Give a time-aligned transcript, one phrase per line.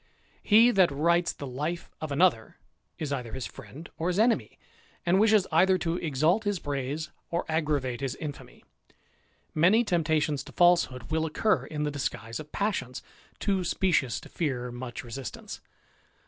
[0.41, 2.57] He that writes the life of another
[2.97, 4.57] is either his friend or Viis enemy,
[5.05, 8.63] and wishes either to exalt his praise or aggravate ^is infamy:
[9.53, 13.03] many temptations to falsehood will occur in the disguise of passions,
[13.37, 15.61] too specious to fear much resist ance.